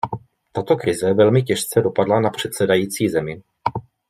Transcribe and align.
Tato 0.51 0.75
krize 0.77 1.13
velmi 1.13 1.43
těžce 1.43 1.81
dopadla 1.81 2.19
na 2.19 2.29
předsedající 2.29 3.09
zemi. 3.09 3.43